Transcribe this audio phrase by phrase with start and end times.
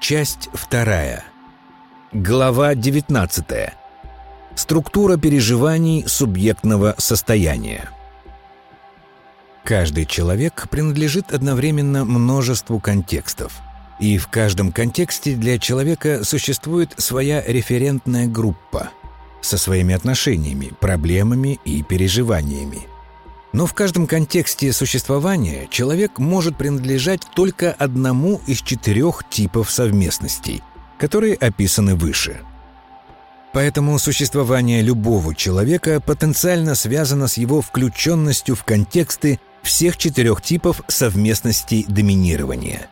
[0.00, 1.24] Часть вторая.
[2.10, 3.44] Глава 19.
[4.54, 7.90] Структура переживаний субъектного состояния.
[9.62, 13.52] Каждый человек принадлежит одновременно множеству контекстов.
[14.00, 18.88] И в каждом контексте для человека существует своя референтная группа
[19.42, 22.89] со своими отношениями, проблемами и переживаниями.
[23.52, 30.62] Но в каждом контексте существования человек может принадлежать только одному из четырех типов совместностей,
[30.98, 32.40] которые описаны выше.
[33.52, 41.84] Поэтому существование любого человека потенциально связано с его включенностью в контексты всех четырех типов совместностей
[41.88, 42.88] доминирования.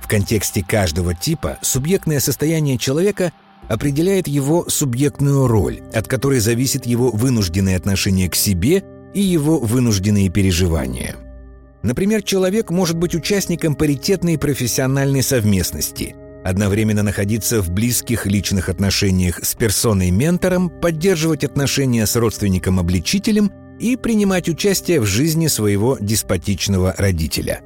[0.00, 3.32] В контексте каждого типа субъектное состояние человека
[3.68, 10.28] определяет его субъектную роль, от которой зависит его вынужденное отношение к себе– и его вынужденные
[10.28, 11.16] переживания.
[11.82, 19.54] Например, человек может быть участником паритетной профессиональной совместности, одновременно находиться в близких личных отношениях с
[19.54, 27.60] персоной-ментором, поддерживать отношения с родственником-обличителем и принимать участие в жизни своего деспотичного родителя.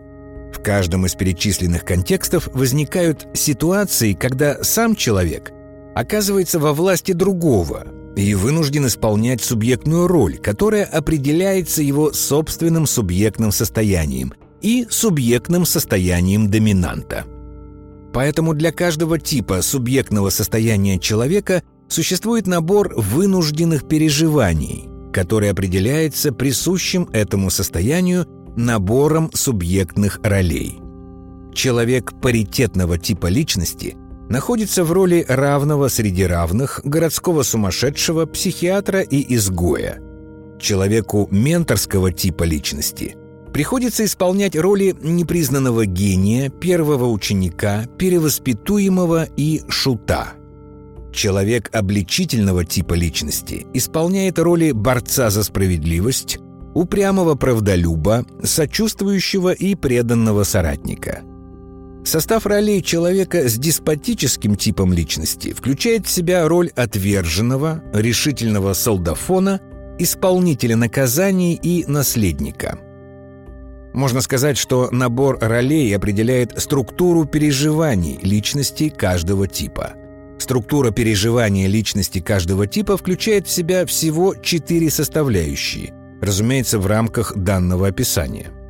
[0.53, 5.51] В каждом из перечисленных контекстов возникают ситуации, когда сам человек
[5.95, 14.35] оказывается во власти другого, и вынужден исполнять субъектную роль, которая определяется его собственным субъектным состоянием
[14.61, 17.25] и субъектным состоянием доминанта.
[18.13, 27.51] Поэтому для каждого типа субъектного состояния человека существует набор вынужденных переживаний, который определяется присущим этому
[27.51, 28.27] состоянию
[28.57, 30.79] набором субъектных ролей.
[31.55, 33.97] Человек паритетного типа личности
[34.33, 40.01] находится в роли равного среди равных городского сумасшедшего, психиатра и изгоя.
[40.59, 43.15] Человеку менторского типа личности
[43.53, 50.33] приходится исполнять роли непризнанного гения, первого ученика, перевоспитуемого и шута.
[51.13, 56.39] Человек обличительного типа личности исполняет роли борца за справедливость,
[56.73, 61.21] упрямого правдолюба, сочувствующего и преданного соратника–
[62.13, 69.63] Состав ролей человека с деспотическим типом личности включает в себя роль отверженного, решительного солдафона,
[69.99, 72.79] исполнителя наказаний и наследника.
[73.95, 79.95] Можно сказать, что набор ролей определяет структуру переживаний личности каждого типа.
[80.39, 87.89] Структура переживания личности каждого типа включает в себя всего четыре составляющие, разумеется, в рамках данного
[87.89, 88.51] описания–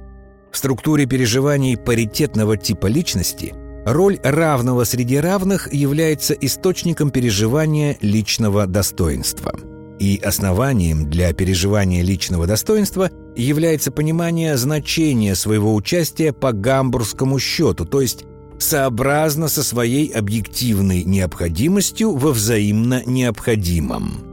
[0.53, 3.55] в структуре переживаний паритетного типа личности
[3.85, 9.55] роль равного среди равных является источником переживания личного достоинства.
[9.99, 18.01] И основанием для переживания личного достоинства является понимание значения своего участия по гамбургскому счету, то
[18.01, 18.25] есть
[18.59, 24.33] сообразно со своей объективной необходимостью во взаимно необходимом.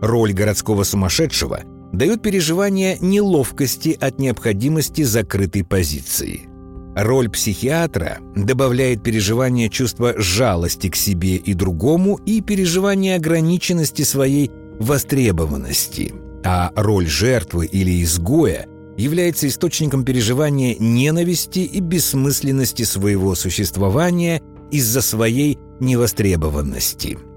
[0.00, 6.48] Роль городского сумасшедшего дает переживание неловкости от необходимости закрытой позиции.
[6.94, 16.14] Роль психиатра добавляет переживание чувства жалости к себе и другому и переживание ограниченности своей востребованности.
[16.44, 18.66] А роль жертвы или изгоя
[18.98, 27.18] является источником переживания ненависти и бессмысленности своего существования из-за своей невостребованности–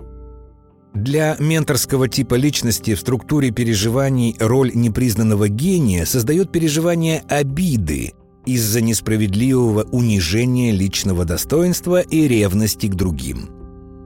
[0.96, 8.14] для менторского типа личности в структуре переживаний роль непризнанного гения создает переживание обиды
[8.46, 13.50] из-за несправедливого унижения личного достоинства и ревности к другим.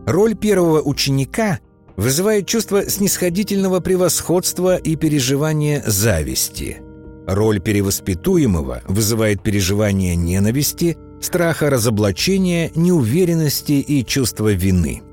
[0.07, 1.59] Роль первого ученика
[1.95, 6.81] вызывает чувство снисходительного превосходства и переживание зависти.
[7.27, 15.03] Роль перевоспитуемого вызывает переживание ненависти, страха разоблачения, неуверенности и чувства вины–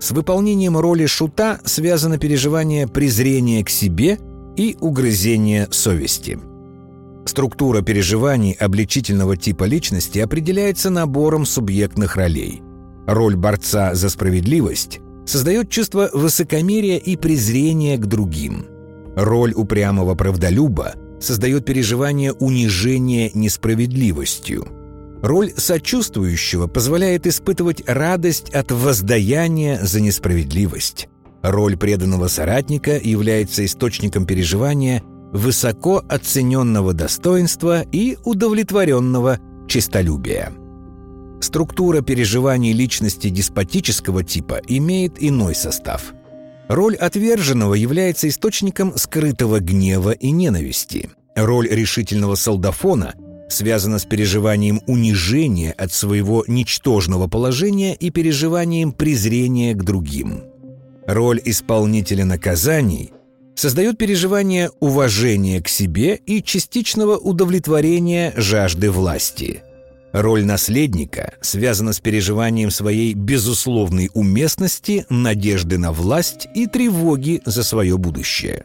[0.00, 4.18] с выполнением роли шута связано переживание презрения к себе
[4.56, 6.38] и угрызение совести.
[7.24, 12.62] Структура переживаний обличительного типа личности определяется набором субъектных ролей.
[13.06, 18.66] Роль борца за справедливость создает чувство высокомерия и презрения к другим.
[19.16, 24.68] Роль упрямого правдолюба создает переживание унижения несправедливостью–
[25.22, 31.08] Роль сочувствующего позволяет испытывать радость от воздаяния за несправедливость.
[31.42, 35.02] Роль преданного соратника является источником переживания
[35.32, 40.52] высоко оцененного достоинства и удовлетворенного честолюбия.
[41.40, 46.14] Структура переживаний личности деспотического типа имеет иной состав.
[46.68, 51.10] Роль отверженного является источником скрытого гнева и ненависти.
[51.36, 53.14] Роль решительного солдафона–
[53.48, 60.44] связана с переживанием унижения от своего ничтожного положения и переживанием презрения к другим.
[61.06, 63.12] Роль исполнителя наказаний
[63.54, 69.62] создает переживание уважения к себе и частичного удовлетворения жажды власти.
[70.12, 77.98] Роль наследника связана с переживанием своей безусловной уместности, надежды на власть и тревоги за свое
[77.98, 78.64] будущее.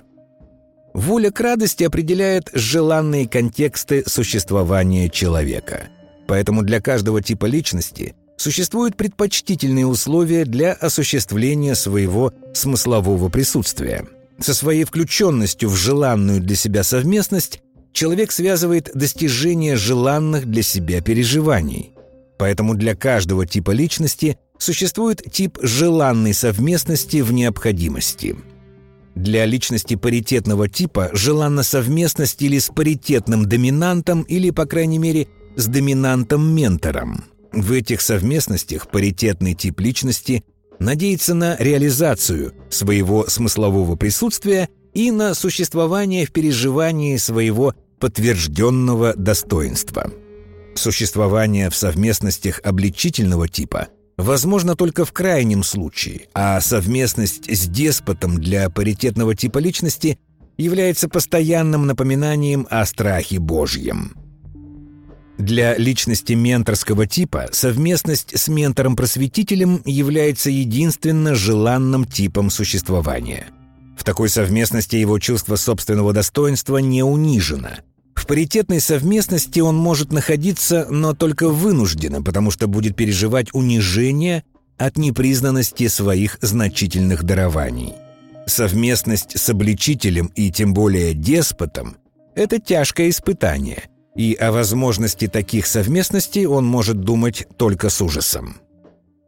[0.93, 5.87] Воля к радости определяет желанные контексты существования человека.
[6.27, 14.05] Поэтому для каждого типа личности существуют предпочтительные условия для осуществления своего смыслового присутствия.
[14.39, 17.61] Со своей включенностью в желанную для себя совместность
[17.93, 21.93] человек связывает достижение желанных для себя переживаний.
[22.37, 28.35] Поэтому для каждого типа личности существует тип желанной совместности в необходимости–
[29.15, 35.67] для личности паритетного типа желанна совместность или с паритетным доминантом, или, по крайней мере, с
[35.67, 37.25] доминантом-ментором.
[37.51, 40.43] В этих совместностях паритетный тип личности
[40.79, 50.11] надеется на реализацию своего смыслового присутствия и на существование в переживании своего подтвержденного достоинства.
[50.75, 58.69] Существование в совместностях обличительного типа– возможно только в крайнем случае, а совместность с деспотом для
[58.69, 60.19] паритетного типа личности
[60.57, 64.15] является постоянным напоминанием о страхе Божьем.
[65.37, 73.47] Для личности менторского типа совместность с ментором-просветителем является единственно желанным типом существования.
[73.97, 77.69] В такой совместности его чувство собственного достоинства не унижено–
[78.21, 84.43] в паритетной совместности он может находиться, но только вынужденно, потому что будет переживать унижение
[84.77, 87.95] от непризнанности своих значительных дарований.
[88.45, 91.97] Совместность с обличителем и тем более деспотом–
[92.35, 93.85] это тяжкое испытание,
[94.15, 98.57] и о возможности таких совместностей он может думать только с ужасом.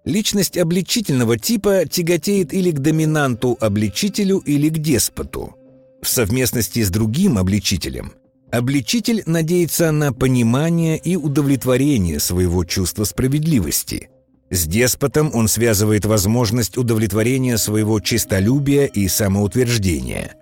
[0.06, 5.56] Личность обличительного типа тяготеет или к доминанту-обличителю, или к деспоту.
[6.04, 8.14] В совместности с другим обличителем–
[8.54, 14.12] Обличитель надеется на понимание и удовлетворение своего чувства справедливости.
[14.52, 20.36] С деспотом он связывает возможность удовлетворения своего честолюбия и самоутверждения.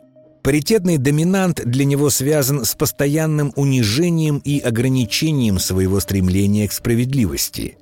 [0.43, 7.77] Паритетный доминант для него связан с постоянным унижением и ограничением своего стремления к справедливости.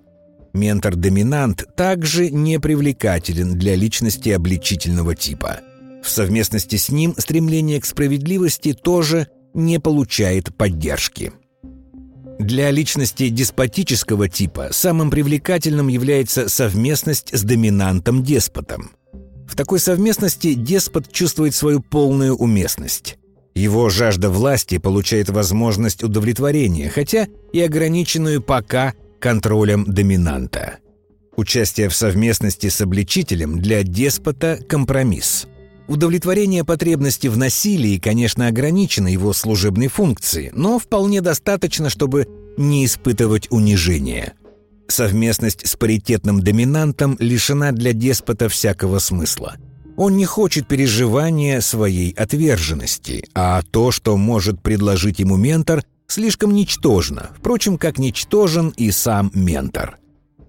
[0.53, 5.61] Ментор-доминант также непривлекателен для личности обличительного типа.
[6.03, 11.33] В совместности с ним стремление к справедливости тоже– не получает поддержки.
[12.39, 18.91] Для личности деспотического типа самым привлекательным является совместность с доминантом-деспотом.
[19.45, 23.17] В такой совместности деспот чувствует свою полную уместность.
[23.55, 30.77] Его жажда власти получает возможность удовлетворения, хотя и ограниченную пока контролем доминанта.
[31.35, 35.47] Участие в совместности с обличителем для деспота– компромисс–
[35.89, 42.27] Удовлетворение потребности в насилии, конечно, ограничено его служебной функцией, но вполне достаточно, чтобы
[42.57, 44.33] не испытывать унижения.
[44.87, 49.55] Совместность с паритетным доминантом лишена для деспота всякого смысла.
[49.97, 57.31] Он не хочет переживания своей отверженности, а то, что может предложить ему ментор, слишком ничтожно,
[57.35, 59.97] впрочем, как ничтожен и сам ментор.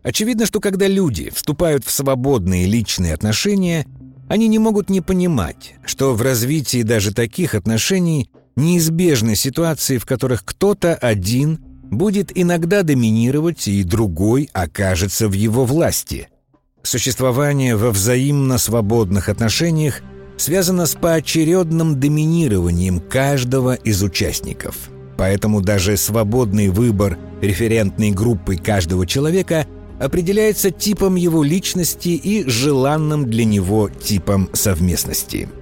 [0.03, 3.87] Очевидно, что когда люди вступают в свободные личные отношения–
[4.31, 10.45] они не могут не понимать, что в развитии даже таких отношений неизбежны ситуации, в которых
[10.45, 11.59] кто-то один
[11.91, 16.29] будет иногда доминировать, и другой окажется в его власти.
[16.85, 20.01] Существование во взаимно свободных отношениях
[20.37, 24.77] связано с поочередным доминированием каждого из участников.
[25.19, 29.67] Поэтому даже свободный выбор референтной группы каждого человека–
[30.01, 35.49] определяется типом его личности и желанным для него типом совместности–